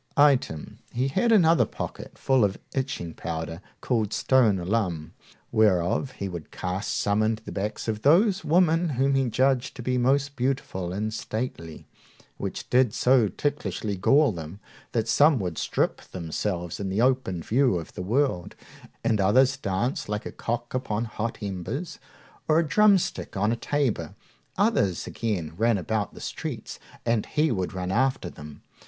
Item, 0.17 0.79
he 0.91 1.09
had 1.09 1.31
another 1.31 1.63
pocket 1.63 2.17
full 2.17 2.43
of 2.43 2.57
itching 2.73 3.13
powder, 3.13 3.61
called 3.81 4.13
stone 4.13 4.57
alum, 4.57 5.13
whereof 5.51 6.13
he 6.13 6.27
would 6.27 6.49
cast 6.49 6.97
some 6.97 7.21
into 7.21 7.43
the 7.43 7.51
backs 7.51 7.87
of 7.87 8.01
those 8.01 8.43
women 8.43 8.89
whom 8.97 9.13
he 9.13 9.29
judged 9.29 9.75
to 9.75 9.83
be 9.83 9.99
most 9.99 10.35
beautiful 10.35 10.91
and 10.91 11.13
stately, 11.13 11.85
which 12.37 12.67
did 12.71 12.95
so 12.95 13.27
ticklishly 13.27 13.95
gall 13.95 14.31
them, 14.31 14.59
that 14.91 15.07
some 15.07 15.37
would 15.37 15.59
strip 15.59 16.01
themselves 16.01 16.79
in 16.79 16.89
the 16.89 16.99
open 16.99 17.43
view 17.43 17.77
of 17.77 17.93
the 17.93 18.01
world, 18.01 18.55
and 19.03 19.21
others 19.21 19.55
dance 19.55 20.09
like 20.09 20.25
a 20.25 20.31
cock 20.31 20.73
upon 20.73 21.05
hot 21.05 21.37
embers, 21.43 21.99
or 22.47 22.57
a 22.57 22.67
drumstick 22.67 23.37
on 23.37 23.51
a 23.51 23.55
tabor. 23.55 24.15
Others, 24.57 25.05
again, 25.05 25.53
ran 25.57 25.77
about 25.77 26.15
the 26.15 26.19
streets, 26.21 26.79
and 27.05 27.27
he 27.27 27.51
would 27.51 27.71
run 27.71 27.91
after 27.91 28.31
them. 28.31 28.63